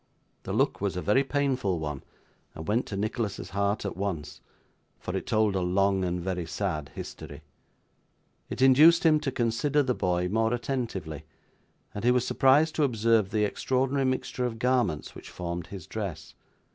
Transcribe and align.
The 0.45 0.51
look 0.51 0.81
was 0.81 0.95
a 0.97 1.01
very 1.03 1.23
painful 1.23 1.77
one, 1.77 2.01
and 2.55 2.67
went 2.67 2.87
to 2.87 2.97
Nicholas's 2.97 3.51
heart 3.51 3.85
at 3.85 3.95
once; 3.95 4.41
for 4.99 5.15
it 5.15 5.27
told 5.27 5.53
a 5.55 5.59
long 5.61 6.03
and 6.03 6.19
very 6.19 6.47
sad 6.47 6.89
history. 6.95 7.43
It 8.49 8.63
induced 8.63 9.05
him 9.05 9.19
to 9.19 9.31
consider 9.31 9.83
the 9.83 9.93
boy 9.93 10.27
more 10.27 10.55
attentively, 10.55 11.25
and 11.93 12.03
he 12.03 12.09
was 12.09 12.25
surprised 12.25 12.73
to 12.77 12.83
observe 12.83 13.29
the 13.29 13.45
extraordinary 13.45 14.05
mixture 14.05 14.43
of 14.47 14.57
garments 14.57 15.13
which 15.13 15.29
formed 15.29 15.67
his 15.67 15.85
dress. 15.85 16.33